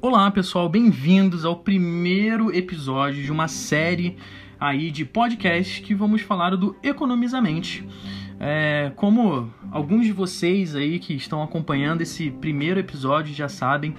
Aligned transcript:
Olá, 0.00 0.30
pessoal, 0.30 0.68
bem-vindos 0.68 1.44
ao 1.44 1.56
primeiro 1.56 2.54
episódio 2.54 3.20
de 3.20 3.32
uma 3.32 3.48
série 3.48 4.16
aí 4.58 4.92
de 4.92 5.04
podcasts 5.04 5.80
que 5.84 5.92
vamos 5.92 6.22
falar 6.22 6.56
do 6.56 6.76
Economizamente. 6.84 7.84
É, 8.38 8.92
como 8.94 9.52
alguns 9.72 10.06
de 10.06 10.12
vocês 10.12 10.76
aí 10.76 11.00
que 11.00 11.14
estão 11.14 11.42
acompanhando 11.42 12.00
esse 12.00 12.30
primeiro 12.30 12.78
episódio 12.78 13.34
já 13.34 13.48
sabem, 13.48 13.96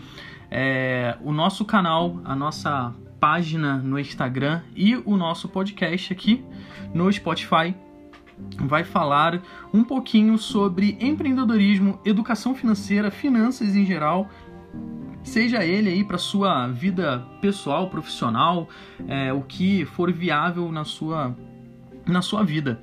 é, 0.49 1.17
o 1.21 1.33
nosso 1.33 1.65
canal, 1.65 2.21
a 2.23 2.33
nossa 2.33 2.95
página 3.19 3.75
no 3.75 3.99
Instagram 3.99 4.61
e 4.73 4.95
o 4.95 5.17
nosso 5.17 5.49
podcast 5.49 6.13
aqui 6.13 6.41
no 6.93 7.11
Spotify 7.11 7.75
vai 8.57 8.85
falar 8.85 9.41
um 9.73 9.83
pouquinho 9.83 10.37
sobre 10.37 10.97
empreendedorismo, 11.01 11.99
educação 12.05 12.55
financeira, 12.55 13.11
finanças 13.11 13.75
em 13.75 13.85
geral 13.85 14.29
seja 15.23 15.63
ele 15.63 15.89
aí 15.89 16.03
para 16.03 16.17
sua 16.17 16.67
vida 16.67 17.25
pessoal, 17.41 17.89
profissional, 17.89 18.67
é, 19.07 19.31
o 19.33 19.41
que 19.41 19.85
for 19.85 20.11
viável 20.11 20.71
na 20.71 20.83
sua 20.83 21.35
na 22.05 22.21
sua 22.21 22.43
vida. 22.43 22.81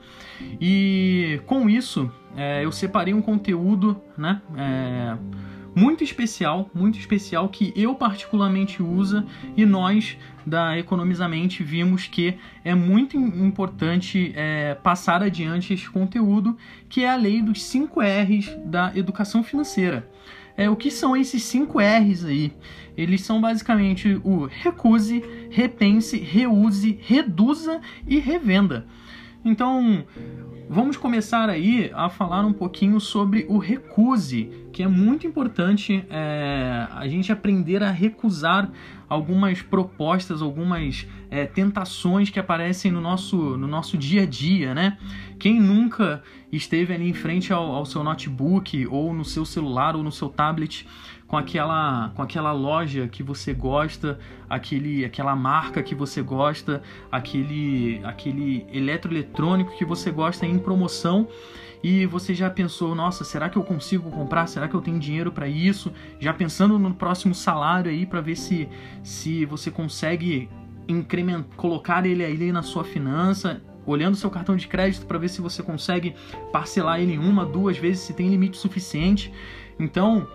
E 0.61 1.41
com 1.47 1.69
isso, 1.69 2.11
é, 2.37 2.65
eu 2.65 2.71
separei 2.71 3.13
um 3.13 3.23
conteúdo, 3.23 4.01
né? 4.17 4.41
É, 4.57 5.17
muito 5.75 6.03
especial, 6.03 6.71
muito 6.73 6.99
especial 6.99 7.51
que 7.51 7.71
eu 7.77 7.95
particularmente 7.95 8.83
uso 8.83 9.27
e 9.55 9.67
nós 9.67 10.17
da 10.47 10.79
Economizamente 10.79 11.63
vimos 11.63 12.07
que 12.07 12.39
é 12.65 12.75
muito 12.75 13.15
importante 13.19 14.33
é, 14.35 14.75
passar 14.75 15.23
adiante 15.23 15.75
esse 15.75 15.91
conteúdo, 15.91 16.57
que 16.89 17.05
é 17.05 17.11
a 17.11 17.17
lei 17.17 17.43
dos 17.43 17.63
5 17.63 18.01
R's 18.01 18.57
da 18.65 18.91
educação 18.97 19.43
financeira. 19.43 20.09
É, 20.57 20.71
o 20.71 20.77
que 20.77 20.91
são 20.91 21.17
esses 21.17 21.43
5 21.45 21.79
R's 21.79 22.25
aí? 22.25 22.53
Eles 22.97 23.21
são 23.23 23.41
basicamente 23.41 24.19
o 24.25 24.47
recuse, 24.47 25.23
repense, 25.51 26.19
reuse, 26.19 26.99
reduza 27.03 27.81
e 28.07 28.19
revenda. 28.19 28.87
Então, 29.45 30.05
vamos 30.69 30.97
começar 30.97 31.49
aí 31.49 31.91
a 31.95 32.09
falar 32.09 32.45
um 32.45 32.53
pouquinho 32.53 32.99
sobre 32.99 33.47
o 33.49 33.59
recuse, 33.59 34.51
que 34.73 34.83
é 34.83 34.89
muito 34.89 35.27
importante 35.27 36.05
é, 36.11 36.89
a 36.91 37.07
gente 37.07 37.31
aprender 37.31 37.83
a 37.83 37.91
recusar 37.91 38.73
algumas 39.09 39.63
propostas, 39.63 40.43
algumas 40.43 41.07
é, 41.31 41.47
tentações 41.47 42.29
que 42.31 42.41
aparecem 42.41 42.91
no 42.91 43.01
nosso, 43.01 43.37
no 43.37 43.69
nosso 43.69 43.97
dia 43.97 44.23
a 44.23 44.27
dia, 44.27 44.75
né? 44.75 44.99
Quem 45.39 45.61
nunca 45.61 46.25
esteve 46.53 46.95
ali 46.95 47.09
em 47.09 47.15
frente 47.15 47.53
ao, 47.53 47.75
ao 47.75 47.85
seu 47.85 48.03
notebook 48.03 48.87
ou 48.87 49.13
no 49.13 49.25
seu 49.25 49.45
celular 49.45 49.97
ou 49.97 50.03
no 50.03 50.13
seu 50.13 50.29
tablet 50.29 50.87
com 51.27 51.37
aquela, 51.37 52.11
com 52.15 52.23
aquela 52.23 52.53
loja 52.53 53.09
que 53.09 53.23
você 53.23 53.53
gosta, 53.53 54.19
aquele, 54.49 55.05
aquela 55.05 55.35
marca 55.35 55.83
que 55.83 55.95
você 55.95 56.23
gosta, 56.23 56.83
aquele, 57.11 58.01
aquele 58.05 58.65
eletroeletrônico 58.73 59.77
que 59.77 59.85
você 59.85 60.11
gosta 60.11 60.47
em 60.47 60.59
promoção 60.59 61.29
e 61.83 62.07
você 62.07 62.35
já 62.35 62.49
pensou, 62.49 62.95
nossa, 62.95 63.25
será 63.25 63.49
que 63.49 63.57
eu 63.57 63.63
consigo 63.63 64.11
comprar? 64.11 64.47
Será 64.47 64.69
que 64.69 64.75
eu 64.75 64.81
tenho 64.81 64.99
dinheiro 64.99 65.31
para 65.31 65.49
isso? 65.49 65.93
Já 66.19 66.33
pensando 66.33 66.79
no 66.79 66.95
próximo 66.95 67.35
salário 67.35 67.91
aí 67.91 68.07
para 68.07 68.21
ver 68.21 68.37
se, 68.37 68.69
se 69.03 69.45
você 69.45 69.71
consegue 69.71 70.49
incrementar, 70.89 71.57
colocar 71.57 72.07
ele 72.07 72.25
aí 72.25 72.53
na 72.53 72.63
sua 72.63 72.85
finança, 72.85 73.63
olhando 73.87 74.17
seu 74.17 74.31
cartão 74.31 74.57
de 74.57 74.67
crédito 74.67 75.07
para 75.07 75.19
ver 75.19 75.29
se 75.29 75.41
você 75.41 75.63
consegue 75.63 76.15
parcelar 76.53 77.01
ele 77.01 77.17
uma, 77.17 77.47
duas 77.47 77.79
vezes, 77.79 78.03
se 78.03 78.13
tem 78.13 78.29
limite 78.29 78.57
suficiente. 78.57 79.33
Então, 79.79 80.27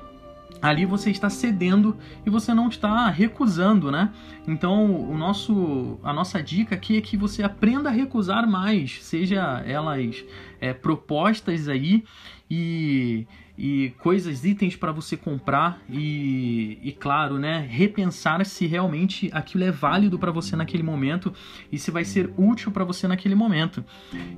ali 0.61 0.85
você 0.85 1.09
está 1.09 1.29
cedendo 1.29 1.97
e 2.25 2.29
você 2.29 2.53
não 2.53 2.69
está 2.69 3.09
recusando, 3.09 3.91
né? 3.91 4.11
Então, 4.47 5.09
o 5.09 5.17
nosso, 5.17 5.99
a 6.03 6.13
nossa 6.13 6.41
dica 6.41 6.75
aqui 6.75 6.97
é 6.97 7.01
que 7.01 7.17
você 7.17 7.43
aprenda 7.43 7.89
a 7.89 7.91
recusar 7.91 8.47
mais, 8.47 9.03
seja 9.03 9.63
elas 9.65 10.23
é, 10.59 10.73
propostas 10.73 11.67
aí 11.67 12.03
e, 12.49 13.25
e 13.63 13.93
coisas, 13.99 14.43
itens 14.43 14.75
para 14.75 14.91
você 14.91 15.15
comprar 15.15 15.79
e, 15.87 16.79
e, 16.81 16.91
claro, 16.91 17.37
né, 17.37 17.63
repensar 17.69 18.43
se 18.43 18.65
realmente 18.65 19.29
aquilo 19.31 19.63
é 19.63 19.71
válido 19.71 20.17
para 20.17 20.31
você 20.31 20.55
naquele 20.55 20.81
momento 20.81 21.31
e 21.71 21.77
se 21.77 21.91
vai 21.91 22.03
ser 22.03 22.33
útil 22.35 22.71
para 22.71 22.83
você 22.83 23.07
naquele 23.07 23.35
momento. 23.35 23.85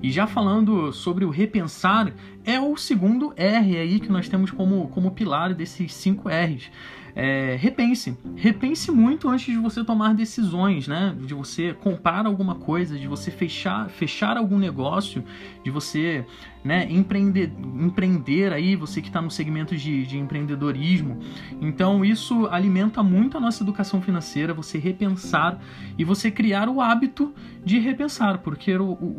E 0.02 0.12
já 0.12 0.28
falando 0.28 0.92
sobre 0.92 1.24
o 1.24 1.30
repensar, 1.30 2.12
é 2.44 2.60
o 2.60 2.76
segundo 2.76 3.34
R 3.38 3.78
aí 3.78 4.02
que 4.02 4.12
nós 4.12 4.28
temos 4.28 4.52
como, 4.52 4.90
como 4.90 5.12
pilar 5.12 5.54
desses 5.54 5.94
cinco 5.94 6.28
R's 6.28 6.70
é, 7.16 7.56
repense. 7.60 8.18
Repense 8.36 8.92
muito 8.92 9.30
antes 9.30 9.46
de 9.46 9.58
você 9.58 9.84
tomar 9.84 10.14
decisões, 10.14 10.88
né? 10.88 11.16
De 11.20 11.34
você 11.34 11.74
comprar 11.74 12.26
alguma 12.26 12.56
coisa, 12.56 12.98
de 12.98 13.08
você 13.08 13.30
fechar, 13.30 13.90
fechar 13.90 14.36
algum 14.38 14.58
negócio, 14.58 15.24
de 15.64 15.70
você 15.70 16.26
né, 16.64 16.88
empreender, 16.90 17.52
empreender 17.80 18.54
aí, 18.54 18.76
você 18.76 19.02
que 19.02 19.12
está 19.14 19.22
no 19.22 19.30
segmento 19.30 19.78
de, 19.78 20.06
de 20.06 20.18
empreendedorismo. 20.18 21.20
Então, 21.62 22.04
isso 22.04 22.48
alimenta 22.48 23.04
muito 23.04 23.38
a 23.38 23.40
nossa 23.40 23.64
educação 23.64 24.02
financeira, 24.02 24.54
você 24.54 24.80
repensar 24.80 25.62
e 25.98 26.04
você 26.04 26.32
criar 26.32 26.68
o 26.68 26.82
hábito 26.82 27.34
de 27.64 27.80
repensar, 27.80 28.40
porque 28.40 28.74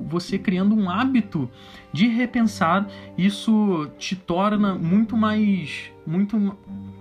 você 0.06 0.38
criando 0.38 0.74
um 0.74 0.90
hábito 0.90 1.48
de 1.92 2.08
repensar, 2.08 2.88
isso 3.16 3.88
te 3.96 4.16
torna 4.16 4.74
muito 4.74 5.16
mais. 5.16 5.92
muito 6.04 6.56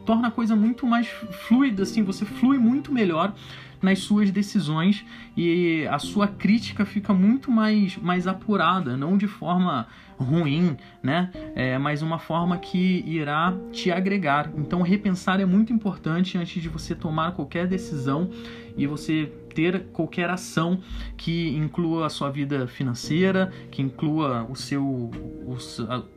torna 0.06 0.28
a 0.28 0.32
coisa 0.32 0.56
muito 0.56 0.86
mais 0.86 1.08
fluida, 1.48 1.84
assim, 1.84 2.03
você 2.03 2.26
flui 2.26 2.58
muito 2.58 2.92
melhor 2.92 3.34
nas 3.84 4.00
suas 4.00 4.32
decisões 4.32 5.06
e 5.36 5.86
a 5.88 6.00
sua 6.00 6.28
crítica 6.28 6.86
fica 6.86 7.14
muito 7.14 7.52
mais, 7.52 7.98
mais 7.98 8.26
apurada, 8.26 8.96
não 8.96 9.18
de 9.18 9.28
forma 9.28 9.88
ruim, 10.18 10.78
né? 11.02 11.30
É, 11.54 11.78
mas 11.78 12.02
uma 12.02 12.18
forma 12.18 12.58
que 12.58 13.04
irá 13.06 13.54
te 13.72 13.92
agregar. 13.92 14.50
Então, 14.56 14.82
repensar 14.82 15.42
é 15.42 15.46
muito 15.46 15.74
importante 15.74 16.38
antes 16.38 16.62
de 16.62 16.70
você 16.70 16.96
tomar 16.96 17.34
qualquer 17.34 17.68
decisão 17.68 18.30
e 18.78 18.88
você 18.88 19.32
ter 19.54 19.84
qualquer 19.92 20.30
ação 20.30 20.80
que 21.18 21.50
inclua 21.56 22.08
a 22.08 22.10
sua 22.10 22.32
vida 22.32 22.66
financeira, 22.68 23.52
que 23.70 23.82
inclua 23.82 24.48
o 24.50 24.56
seu, 24.56 24.84
o, 24.84 25.58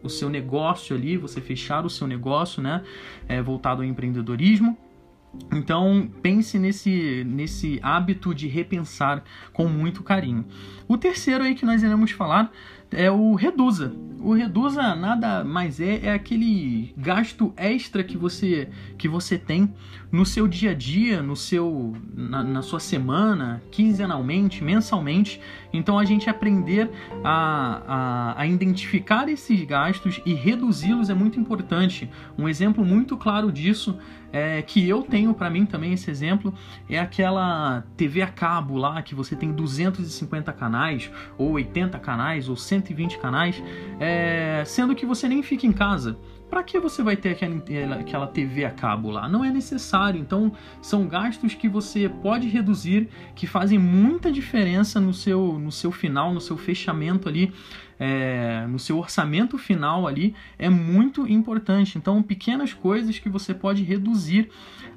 o 0.03 0.09
seu 0.09 0.31
negócio 0.31 0.97
ali, 0.97 1.17
você 1.17 1.41
fechar 1.41 1.85
o 1.85 1.91
seu 1.91 2.07
negócio, 2.07 2.63
né? 2.63 2.83
É, 3.29 3.43
voltado 3.43 3.83
ao 3.83 3.89
empreendedorismo. 3.89 4.79
Então, 5.53 6.11
pense 6.23 6.59
nesse, 6.59 7.25
nesse 7.25 7.79
hábito 7.83 8.35
de 8.35 8.47
repensar 8.47 9.23
com 9.53 9.67
muito 9.69 10.03
carinho. 10.03 10.45
O 10.87 10.99
terceiro 10.99 11.45
aí 11.45 11.55
que 11.55 11.65
nós 11.65 11.83
iremos 11.83 12.11
falar 12.11 12.53
é 12.97 13.11
o 13.11 13.35
Reduza. 13.35 13.93
O 14.19 14.33
Reduza 14.33 14.95
nada 14.97 15.45
mais 15.45 15.79
é, 15.79 16.07
é 16.07 16.13
aquele 16.13 16.93
gasto 16.97 17.53
extra 17.57 18.03
que 18.03 18.17
você, 18.17 18.69
que 18.99 19.07
você 19.07 19.39
tem 19.39 19.73
no 20.11 20.25
seu 20.25 20.49
dia 20.49 20.71
a 20.71 20.75
dia, 20.75 21.23
no 21.23 21.37
seu, 21.37 21.95
na, 22.15 22.43
na 22.43 22.63
sua 22.63 22.81
semana, 22.81 23.63
quinzenalmente, 23.71 24.65
mensalmente. 24.65 25.41
Então 25.73 25.99
a 25.99 26.05
gente 26.05 26.31
aprender 26.31 26.91
a, 27.23 27.83
a, 27.87 28.41
a 28.41 28.47
identificar 28.47 29.29
esses 29.29 29.63
gastos 29.65 30.21
e 30.25 30.33
reduzi-los 30.33 31.11
é 31.11 31.15
muito 31.15 31.39
importante. 31.39 32.11
Um 32.39 32.49
exemplo 32.49 32.85
muito 32.85 33.17
claro 33.17 33.53
disso 33.53 33.97
é, 34.33 34.61
que 34.61 34.87
eu 34.87 35.03
tenho 35.03 35.33
para 35.33 35.49
mim 35.49 35.65
também 35.65 35.93
esse 35.93 36.11
exemplo 36.11 36.53
é 36.91 36.99
aquela 36.99 37.85
TV 37.97 38.23
a 38.23 38.27
cabo 38.27 38.77
lá 38.77 39.01
que 39.03 39.15
você 39.15 39.37
tem 39.37 39.53
250 39.53 40.53
canais 40.53 41.11
ou 41.39 41.53
80 41.53 41.99
canais 41.99 42.49
ou 42.49 42.57
120 42.87 43.19
canais, 43.19 43.63
é, 43.99 44.63
sendo 44.65 44.95
que 44.95 45.05
você 45.05 45.29
nem 45.29 45.43
fica 45.43 45.67
em 45.67 45.73
casa. 45.73 46.17
Para 46.49 46.63
que 46.63 46.79
você 46.79 47.03
vai 47.03 47.17
ter 47.17 47.31
aquela, 47.31 47.97
aquela 47.97 48.27
TV 48.29 48.65
a 48.65 48.71
cabo 48.71 49.11
lá? 49.11 49.29
Não 49.29 49.45
é 49.45 49.51
necessário. 49.51 50.21
Então, 50.21 50.53
são 50.81 51.09
gastos 51.09 51.55
que 51.55 51.69
você 51.69 52.09
pode 52.09 52.47
reduzir, 52.47 53.09
que 53.35 53.49
fazem 53.49 53.79
muita 53.81 54.31
diferença 54.31 55.01
no 55.01 55.13
seu, 55.13 55.59
no 55.59 55.73
seu 55.73 55.91
final, 55.91 56.33
no 56.33 56.41
seu 56.41 56.57
fechamento 56.57 57.29
ali, 57.29 57.53
é, 57.99 58.65
no 58.69 58.79
seu 58.79 58.97
orçamento 58.97 59.59
final 59.59 60.07
ali. 60.07 60.37
É 60.57 60.71
muito 60.71 61.27
importante. 61.27 61.99
Então, 61.99 62.23
pequenas 62.23 62.73
coisas 62.73 63.19
que 63.19 63.29
você 63.29 63.53
pode 63.53 63.83
reduzir 63.83 64.49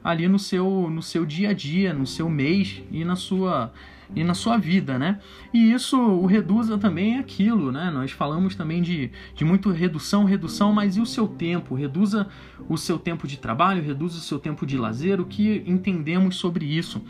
ali 0.03 0.27
no 0.27 0.37
seu, 0.37 0.87
no 0.87 1.01
seu 1.01 1.25
dia 1.25 1.49
a 1.49 1.53
dia, 1.53 1.93
no 1.95 2.05
seu 2.05 2.29
mês 2.29 2.83
e 2.91 3.03
na 3.03 3.15
sua 3.15 3.73
e 4.15 4.23
na 4.23 4.33
sua 4.33 4.57
vida, 4.57 4.97
né? 4.97 5.19
E 5.53 5.71
isso, 5.71 5.99
o 5.99 6.25
reduza 6.25 6.77
também 6.77 7.17
aquilo, 7.17 7.71
né? 7.71 7.91
Nós 7.91 8.11
falamos 8.11 8.55
também 8.55 8.81
de, 8.81 9.11
de 9.35 9.45
muito 9.45 9.69
redução, 9.69 10.25
redução, 10.25 10.73
mas 10.73 10.97
e 10.97 11.01
o 11.01 11.05
seu 11.05 11.27
tempo? 11.27 11.75
Reduza 11.75 12.27
o 12.67 12.77
seu 12.77 12.97
tempo 12.97 13.27
de 13.27 13.37
trabalho, 13.37 13.83
reduza 13.83 14.17
o 14.17 14.21
seu 14.21 14.39
tempo 14.39 14.65
de 14.65 14.77
lazer, 14.77 15.21
o 15.21 15.25
que 15.25 15.63
entendemos 15.65 16.37
sobre 16.37 16.65
isso? 16.65 17.01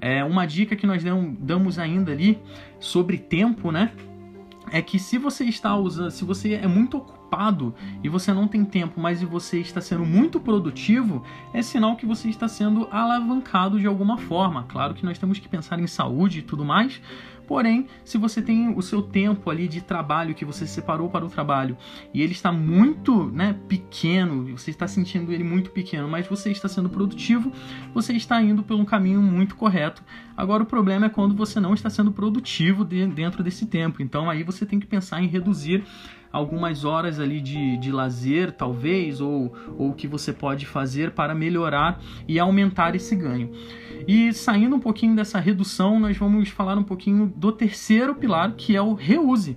É 0.00 0.24
uma 0.24 0.46
dica 0.46 0.76
que 0.76 0.86
nós 0.86 1.02
damos 1.38 1.78
ainda 1.78 2.12
ali 2.12 2.38
sobre 2.78 3.18
tempo, 3.18 3.70
né? 3.70 3.92
É 4.70 4.82
que 4.82 4.98
se 4.98 5.18
você 5.18 5.44
está 5.44 5.76
usando, 5.76 6.10
se 6.10 6.24
você 6.24 6.54
é 6.54 6.66
muito 6.66 6.96
ocupado 6.98 7.74
e 8.02 8.08
você 8.08 8.32
não 8.32 8.48
tem 8.48 8.64
tempo, 8.64 9.00
mas 9.00 9.22
você 9.22 9.60
está 9.60 9.80
sendo 9.80 10.04
muito 10.04 10.40
produtivo, 10.40 11.22
é 11.52 11.62
sinal 11.62 11.96
que 11.96 12.06
você 12.06 12.28
está 12.28 12.48
sendo 12.48 12.88
alavancado 12.90 13.78
de 13.78 13.86
alguma 13.86 14.18
forma. 14.18 14.64
Claro 14.68 14.94
que 14.94 15.04
nós 15.04 15.18
temos 15.18 15.38
que 15.38 15.48
pensar 15.48 15.78
em 15.78 15.86
saúde 15.86 16.40
e 16.40 16.42
tudo 16.42 16.64
mais, 16.64 17.00
Porém, 17.46 17.86
se 18.04 18.18
você 18.18 18.42
tem 18.42 18.74
o 18.74 18.82
seu 18.82 19.00
tempo 19.00 19.50
ali 19.50 19.68
de 19.68 19.80
trabalho 19.80 20.34
que 20.34 20.44
você 20.44 20.66
separou 20.66 21.08
para 21.08 21.24
o 21.24 21.28
trabalho 21.28 21.76
e 22.12 22.22
ele 22.22 22.32
está 22.32 22.50
muito 22.50 23.26
né, 23.26 23.56
pequeno, 23.68 24.56
você 24.56 24.70
está 24.70 24.88
sentindo 24.88 25.32
ele 25.32 25.44
muito 25.44 25.70
pequeno, 25.70 26.08
mas 26.08 26.26
você 26.26 26.50
está 26.50 26.68
sendo 26.68 26.88
produtivo, 26.88 27.52
você 27.94 28.12
está 28.14 28.42
indo 28.42 28.62
pelo 28.62 28.84
caminho 28.84 29.22
muito 29.22 29.54
correto. 29.54 30.02
Agora, 30.36 30.62
o 30.62 30.66
problema 30.66 31.06
é 31.06 31.08
quando 31.08 31.34
você 31.34 31.60
não 31.60 31.74
está 31.74 31.88
sendo 31.88 32.12
produtivo 32.12 32.84
de, 32.84 33.06
dentro 33.06 33.42
desse 33.42 33.66
tempo. 33.66 34.02
Então, 34.02 34.28
aí 34.28 34.42
você 34.42 34.66
tem 34.66 34.80
que 34.80 34.86
pensar 34.86 35.22
em 35.22 35.28
reduzir 35.28 35.84
algumas 36.32 36.84
horas 36.84 37.18
ali 37.18 37.40
de, 37.40 37.76
de 37.78 37.90
lazer, 37.92 38.52
talvez, 38.52 39.20
ou 39.20 39.54
o 39.78 39.92
que 39.92 40.06
você 40.06 40.32
pode 40.32 40.66
fazer 40.66 41.12
para 41.12 41.34
melhorar 41.34 42.00
e 42.26 42.38
aumentar 42.38 42.94
esse 42.94 43.14
ganho. 43.14 43.50
E 44.06 44.32
saindo 44.32 44.76
um 44.76 44.80
pouquinho 44.80 45.16
dessa 45.16 45.38
redução, 45.38 45.98
nós 45.98 46.16
vamos 46.16 46.48
falar 46.48 46.78
um 46.78 46.84
pouquinho 46.84 47.32
do 47.36 47.50
terceiro 47.50 48.14
pilar, 48.14 48.52
que 48.56 48.76
é 48.76 48.82
o 48.82 48.94
reuse. 48.94 49.56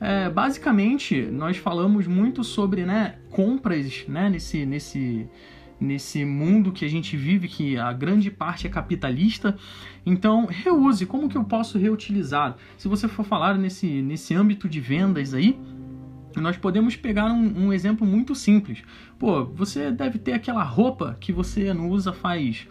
É, 0.00 0.28
basicamente, 0.28 1.22
nós 1.22 1.56
falamos 1.56 2.06
muito 2.06 2.44
sobre 2.44 2.84
né, 2.84 3.16
compras 3.30 4.04
né, 4.06 4.30
nesse, 4.30 4.64
nesse, 4.64 5.28
nesse 5.80 6.24
mundo 6.24 6.70
que 6.70 6.84
a 6.84 6.88
gente 6.88 7.16
vive, 7.16 7.48
que 7.48 7.76
a 7.76 7.92
grande 7.92 8.30
parte 8.30 8.66
é 8.66 8.70
capitalista. 8.70 9.56
Então, 10.06 10.46
reuse. 10.46 11.04
Como 11.04 11.28
que 11.28 11.36
eu 11.36 11.44
posso 11.44 11.78
reutilizar? 11.78 12.56
Se 12.76 12.86
você 12.86 13.08
for 13.08 13.24
falar 13.24 13.58
nesse, 13.58 14.02
nesse 14.02 14.34
âmbito 14.34 14.68
de 14.68 14.80
vendas 14.80 15.34
aí, 15.34 15.58
nós 16.36 16.56
podemos 16.56 16.96
pegar 16.96 17.26
um, 17.26 17.66
um, 17.66 17.72
exemplo 17.72 18.06
muito 18.06 18.34
simples. 18.34 18.82
Pô, 19.18 19.44
você 19.44 19.90
deve 19.90 20.18
ter 20.18 20.32
aquela 20.32 20.62
roupa 20.62 21.16
que 21.20 21.32
você 21.32 21.72
não 21.72 21.88
usa 21.88 22.12
faz 22.12 22.66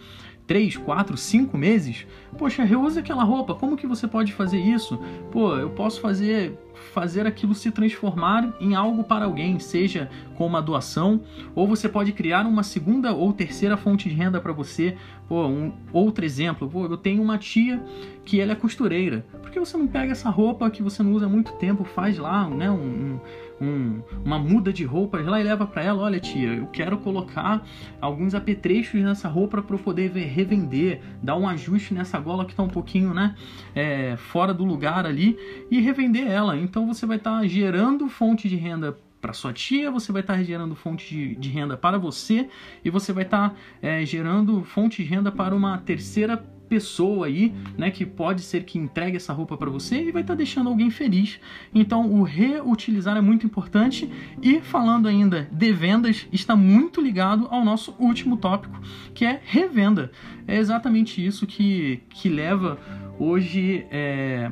3, 0.45 0.77
4, 0.77 1.18
5 1.18 1.57
meses, 1.57 2.07
poxa, 2.38 2.63
reuse 2.63 3.00
aquela 3.00 3.24
roupa. 3.24 3.54
Como 3.54 3.75
que 3.75 3.86
você 3.86 4.07
pode 4.07 4.31
fazer 4.33 4.59
isso? 4.59 4.98
Pô, 5.31 5.56
eu 5.57 5.69
posso 5.71 6.00
fazer 6.00 6.57
fazer 6.94 7.27
aquilo 7.27 7.53
se 7.53 7.71
transformar 7.71 8.53
em 8.59 8.75
algo 8.75 9.03
para 9.03 9.25
alguém, 9.25 9.59
seja 9.59 10.09
com 10.35 10.45
uma 10.45 10.62
doação, 10.62 11.21
ou 11.56 11.68
você 11.68 11.88
pode 11.88 12.12
criar 12.12 12.45
uma 12.45 12.63
segunda 12.63 13.13
ou 13.13 13.33
terceira 13.33 13.77
fonte 13.77 14.09
de 14.09 14.15
renda 14.15 14.39
para 14.39 14.53
você. 14.53 14.95
Pô, 15.27 15.45
um 15.45 15.74
outro 15.91 16.24
exemplo, 16.24 16.69
pô, 16.69 16.85
eu 16.85 16.97
tenho 16.97 17.21
uma 17.21 17.38
tia 17.38 17.83
que 18.24 18.39
ela 18.39 18.53
é 18.53 18.56
costureira. 18.56 19.25
Por 19.41 19.51
que 19.51 19.59
você 19.59 19.77
não 19.77 19.88
pega 19.88 20.12
essa 20.12 20.29
roupa 20.29 20.69
que 20.69 20.83
você 20.83 21.03
não 21.03 21.13
usa 21.13 21.25
há 21.25 21.29
muito 21.29 21.53
tempo, 21.53 21.83
faz 21.83 22.18
lá, 22.18 22.47
né, 22.50 22.69
um, 22.69 23.19
um, 23.59 24.01
uma 24.23 24.38
muda 24.38 24.71
de 24.71 24.83
roupas 24.83 25.25
lá 25.25 25.39
e 25.39 25.44
leva 25.44 25.65
para 25.65 25.83
ela, 25.83 26.03
olha 26.03 26.19
tia, 26.19 26.53
eu 26.53 26.68
quero 26.68 26.97
colocar 26.97 27.65
alguns 28.00 28.35
apetrechos 28.35 29.01
nessa 29.01 29.27
roupa 29.27 29.62
para 29.62 29.75
eu 29.75 29.80
poder 29.80 30.12
revender, 30.12 31.01
dar 31.21 31.35
um 31.35 31.47
ajuste 31.47 31.94
nessa 31.94 32.19
gola 32.19 32.45
que 32.45 32.51
está 32.51 32.63
um 32.63 32.69
pouquinho, 32.69 33.13
né, 33.13 33.35
é, 33.73 34.15
fora 34.18 34.53
do 34.53 34.63
lugar 34.63 35.06
ali 35.06 35.38
e 35.71 35.80
revender 35.80 36.27
ela. 36.27 36.56
Então 36.67 36.85
você 36.85 37.05
vai 37.05 37.15
estar 37.15 37.39
tá 37.39 37.47
gerando 37.47 38.09
fonte 38.09 38.49
de 38.49 38.57
renda 38.57 38.97
para 39.21 39.31
sua 39.33 39.53
tia, 39.53 39.89
você 39.89 40.11
vai 40.11 40.21
estar 40.21 40.35
tá 40.35 40.43
gerando 40.43 40.75
fonte 40.75 41.09
de, 41.09 41.35
de, 41.35 41.49
renda 41.49 41.77
para 41.77 41.97
você 41.97 42.49
e 42.83 42.89
você 42.89 43.13
vai 43.13 43.23
estar 43.23 43.49
tá, 43.51 43.55
é, 43.81 44.05
gerando 44.05 44.63
fonte 44.63 45.01
de 45.01 45.09
renda 45.09 45.31
para 45.31 45.55
uma 45.55 45.77
terceira 45.79 46.37
pessoa 46.67 47.27
aí, 47.27 47.53
né, 47.77 47.89
que 47.89 48.05
pode 48.05 48.41
ser 48.41 48.65
que 48.65 48.77
entregue 48.77 49.15
essa 49.15 49.31
roupa 49.31 49.55
para 49.55 49.69
você 49.69 50.03
e 50.03 50.11
vai 50.11 50.21
estar 50.21 50.33
tá 50.33 50.37
deixando 50.37 50.67
alguém 50.67 50.89
feliz. 50.89 51.39
Então, 51.73 52.11
o 52.11 52.23
reutilizar 52.23 53.15
é 53.15 53.21
muito 53.21 53.45
importante 53.45 54.11
e 54.41 54.59
falando 54.59 55.07
ainda 55.07 55.47
de 55.49 55.71
vendas, 55.71 56.27
está 56.29 56.57
muito 56.57 56.99
ligado 56.99 57.47
ao 57.49 57.63
nosso 57.63 57.95
último 57.97 58.35
tópico, 58.35 58.77
que 59.13 59.23
é 59.23 59.39
revenda. 59.41 60.11
É 60.45 60.57
exatamente 60.57 61.25
isso 61.25 61.47
que, 61.47 62.01
que 62.09 62.27
leva 62.27 62.77
hoje 63.17 63.85
é, 63.89 64.51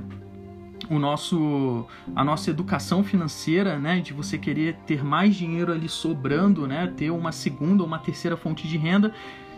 o 0.89 0.99
nosso 0.99 1.85
a 2.15 2.23
nossa 2.23 2.49
educação 2.49 3.03
financeira, 3.03 3.77
né, 3.79 3.99
de 3.99 4.13
você 4.13 4.37
querer 4.37 4.75
ter 4.85 5.03
mais 5.03 5.35
dinheiro 5.35 5.71
ali 5.71 5.89
sobrando, 5.89 6.67
né, 6.67 6.91
ter 6.95 7.09
uma 7.09 7.31
segunda 7.31 7.83
ou 7.83 7.87
uma 7.87 7.99
terceira 7.99 8.37
fonte 8.37 8.67
de 8.67 8.77
renda, 8.77 9.13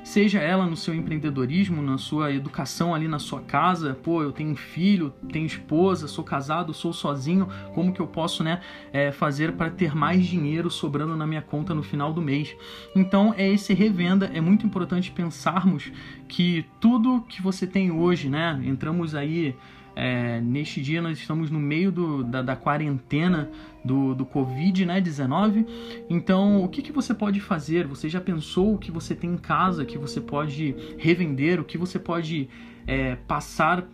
seja 0.07 0.39
ela 0.39 0.65
no 0.65 0.77
seu 0.77 0.94
empreendedorismo, 0.94 1.81
na 1.81 1.97
sua 1.97 2.31
educação 2.31 2.95
ali 2.95 3.09
na 3.09 3.19
sua 3.19 3.41
casa, 3.41 3.94
pô, 3.94 4.24
eu 4.24 4.31
tenho 4.31 4.56
filho, 4.56 5.13
tenho 5.29 5.45
esposa, 5.45 6.07
sou 6.07 6.24
casado, 6.24 6.74
sou 6.74 6.94
sozinho, 6.94 7.50
como 7.75 7.91
que 7.91 8.00
eu 8.00 8.07
posso, 8.07 8.41
né, 8.41 8.62
é, 8.94 9.12
fazer 9.12 9.51
para 9.53 9.69
ter 9.69 9.94
mais 9.94 10.25
dinheiro 10.25 10.71
sobrando 10.71 11.18
na 11.18 11.27
minha 11.27 11.41
conta 11.41 11.74
no 11.74 11.83
final 11.83 12.13
do 12.13 12.21
mês? 12.21 12.56
Então 12.95 13.33
é 13.38 13.50
esse 13.50 13.74
revenda, 13.74 14.31
é 14.33 14.39
muito 14.39 14.65
importante 14.65 15.12
pensarmos 15.12 15.91
que 16.25 16.65
tudo 16.79 17.21
que 17.27 17.41
você 17.41 17.68
tem 17.68 17.91
hoje, 17.91 18.29
né, 18.29 18.62
entramos 18.63 19.13
aí 19.13 19.56
é, 20.00 20.40
neste 20.42 20.80
dia 20.80 21.02
nós 21.02 21.18
estamos 21.18 21.50
no 21.50 21.60
meio 21.60 21.92
do, 21.92 22.24
da, 22.24 22.44
da, 22.44 22.56
quarentena 22.56 23.50
do, 23.84 24.14
do 24.14 24.28
Covid-19. 24.28 25.56
Né, 25.56 25.66
então, 26.08 26.64
o 26.64 26.70
que, 26.70 26.84
que 26.84 26.92
você 26.92 27.16
pode 27.16 27.42
fazer? 27.42 27.88
Você 27.88 28.08
já 28.08 28.22
pensou 28.22 28.76
o 28.76 28.78
que 28.78 28.92
você 28.92 29.16
tem 29.16 29.32
em 29.32 29.38
casa, 29.38 29.84
que 29.86 29.98
você 29.98 30.22
pode 30.22 30.76
revender, 31.00 31.60
o 31.60 31.64
que 31.64 31.80
você 31.80 31.98
pode 31.98 32.48
é, 32.86 33.16
passar 33.16 33.88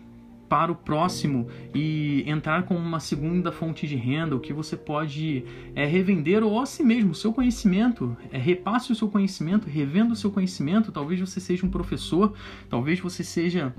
para 0.53 0.71
o 0.71 0.75
próximo 0.75 1.47
e 1.73 2.23
entrar 2.27 2.61
como 2.67 2.79
uma 2.79 2.99
segunda 2.99 3.51
fonte 3.51 3.87
de 3.87 3.95
renda, 3.95 4.35
o 4.35 4.39
que 4.39 4.53
você 4.53 4.77
pode 4.77 5.43
é, 5.73 5.83
revender 5.83 6.43
ou 6.43 6.61
a 6.61 6.67
si 6.67 6.83
mesmo, 6.83 7.09
o 7.09 7.15
seu 7.15 7.33
conhecimento, 7.33 8.15
é, 8.31 8.37
repasse 8.37 8.91
o 8.91 8.95
seu 8.95 9.07
conhecimento, 9.07 9.67
revenda 9.67 10.13
o 10.13 10.15
seu 10.15 10.29
conhecimento, 10.29 10.91
talvez 10.91 11.19
você 11.19 11.39
seja 11.39 11.65
um 11.65 11.71
professor, 11.71 12.35
talvez 12.69 12.99
você 12.99 13.23
seja 13.23 13.73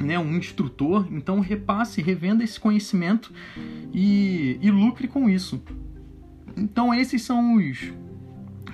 né, 0.00 0.18
um 0.18 0.34
instrutor, 0.34 1.06
então 1.10 1.40
repasse, 1.40 2.00
revenda 2.00 2.42
esse 2.42 2.58
conhecimento 2.58 3.30
e, 3.92 4.58
e 4.62 4.70
lucre 4.70 5.08
com 5.08 5.28
isso. 5.28 5.62
Então 6.56 6.94
esses 6.94 7.20
são 7.20 7.56
os 7.56 7.92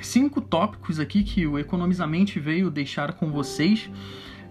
cinco 0.01 0.41
tópicos 0.41 1.01
aqui 1.01 1.25
que 1.25 1.49
o 1.49 1.59
Economizamente 1.59 2.39
veio 2.39 2.71
deixar 2.71 3.15
com 3.15 3.33
vocês. 3.33 3.91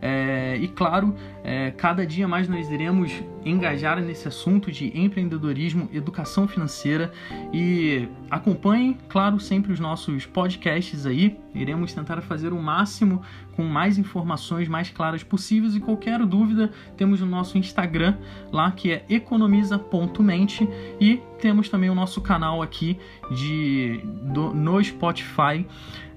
É, 0.06 0.58
e 0.60 0.68
claro, 0.68 1.16
é, 1.46 1.72
cada 1.72 2.06
dia 2.06 2.28
mais 2.28 2.50
nós 2.50 2.70
iremos 2.70 3.24
engajar 3.46 4.02
nesse 4.02 4.28
assunto 4.28 4.70
de 4.70 4.92
empreendedorismo, 5.00 5.90
educação 5.94 6.46
financeira. 6.46 7.14
E 7.54 8.10
acompanhe, 8.30 8.98
claro, 9.08 9.40
sempre 9.40 9.72
os 9.72 9.80
nossos 9.80 10.26
podcasts 10.26 11.06
aí. 11.06 11.40
Iremos 11.56 11.94
tentar 11.94 12.20
fazer 12.22 12.52
o 12.52 12.62
máximo 12.62 13.22
com 13.56 13.64
mais 13.64 13.98
informações 13.98 14.68
mais 14.68 14.90
claras 14.90 15.24
possíveis. 15.24 15.74
E 15.74 15.80
qualquer 15.80 16.20
dúvida 16.26 16.70
temos 16.98 17.22
o 17.22 17.26
nosso 17.26 17.58
Instagram 17.58 18.18
lá 18.52 18.72
que 18.72 18.92
é 18.92 19.06
economiza.mente 19.08 20.68
e 21.00 21.22
temos 21.40 21.70
também 21.70 21.90
o 21.90 21.96
nosso 21.96 22.20
canal 22.20 22.62
aqui 22.62 23.00
de 23.32 24.02
do, 24.34 24.54
no 24.54 24.84
Spotify. 24.84 25.66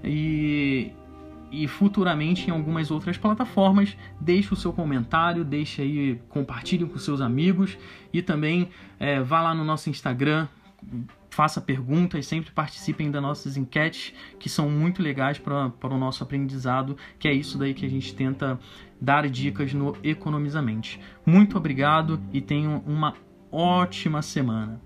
E 0.03 0.93
e 1.51 1.67
futuramente 1.69 2.49
em 2.49 2.53
algumas 2.53 2.91
outras 2.91 3.17
plataformas. 3.17 3.97
Deixe 4.21 4.53
o 4.53 4.57
seu 4.57 4.73
comentário, 4.73 5.45
deixe 5.45 5.83
aí, 5.83 6.21
compartilhe 6.29 6.85
com 6.85 6.99
seus 6.99 7.21
amigos 7.21 7.77
e 8.13 8.23
também 8.23 8.69
é, 8.99 9.21
vá 9.21 9.43
lá 9.43 9.55
no 9.55 9.65
nosso 9.65 9.91
Instagram, 9.91 10.49
faça 11.31 11.61
perguntas, 11.61 12.27
sempre 12.27 12.51
participem 12.51 13.11
das 13.11 13.21
nossas 13.21 13.57
enquetes, 13.57 14.15
que 14.39 14.49
são 14.49 14.71
muito 14.71 15.03
legais 15.03 15.39
para 15.39 15.71
o 15.83 15.99
nosso 15.99 16.23
aprendizado, 16.23 16.97
que 17.19 17.29
é 17.29 17.33
isso 17.33 17.59
daí 17.59 17.75
que 17.75 17.85
a 17.85 17.91
gente 17.91 18.15
tenta 18.15 18.59
dar 19.01 19.29
dicas 19.29 19.75
no 19.75 19.95
Economizamente. 20.03 20.99
Muito 21.27 21.59
obrigado 21.59 22.21
e 22.33 22.41
tenham 22.41 22.83
uma 22.87 23.15
ótima 23.53 24.23
semana. 24.23 24.81